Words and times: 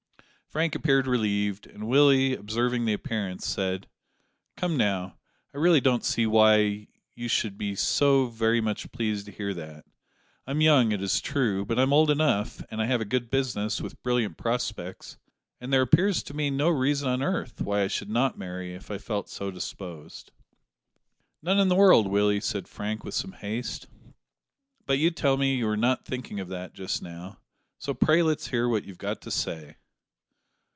Frank 0.49 0.75
appeared 0.75 1.07
relieved, 1.07 1.65
and 1.65 1.87
Willie, 1.87 2.33
observing 2.35 2.83
the 2.83 2.91
appearance, 2.91 3.47
said 3.47 3.87
"Come, 4.57 4.75
now, 4.75 5.17
I 5.53 5.57
really 5.57 5.79
don't 5.79 6.03
see 6.03 6.27
why 6.27 6.89
you 7.15 7.29
should 7.29 7.57
be 7.57 7.73
so 7.73 8.25
very 8.25 8.59
much 8.59 8.91
pleased 8.91 9.27
to 9.27 9.31
hear 9.31 9.53
that. 9.53 9.85
I'm 10.45 10.59
young, 10.59 10.91
it 10.91 11.01
is 11.01 11.21
true, 11.21 11.63
but 11.63 11.79
I'm 11.79 11.93
old 11.93 12.11
enough, 12.11 12.61
and 12.69 12.81
I 12.81 12.85
have 12.87 12.99
a 12.99 13.05
good 13.05 13.29
business, 13.29 13.79
with 13.79 14.03
brilliant 14.03 14.35
prospects, 14.35 15.15
and 15.61 15.71
there 15.71 15.81
appears 15.83 16.21
to 16.23 16.33
me 16.33 16.49
no 16.49 16.67
reason 16.67 17.07
on 17.07 17.23
earth 17.23 17.61
why 17.61 17.83
I 17.83 17.87
should 17.87 18.09
not 18.09 18.37
marry 18.37 18.73
if 18.75 18.91
I 18.91 18.97
felt 18.97 19.29
so 19.29 19.51
disposed." 19.51 20.33
"None 21.41 21.59
in 21.59 21.69
the 21.69 21.75
world, 21.75 22.07
Willie," 22.07 22.41
said 22.41 22.67
Frank, 22.67 23.05
with 23.05 23.13
some 23.13 23.31
haste, 23.31 23.87
"but 24.85 24.99
you 24.99 25.11
tell 25.11 25.37
me 25.37 25.55
you 25.55 25.69
are 25.69 25.77
not 25.77 26.03
thinking 26.05 26.41
of 26.41 26.49
that 26.49 26.73
just 26.73 27.01
now; 27.01 27.39
so 27.79 27.93
pray 27.93 28.21
let's 28.21 28.47
hear 28.47 28.67
what 28.67 28.83
you've 28.83 28.97
got 28.97 29.21
to 29.21 29.31
say." 29.31 29.77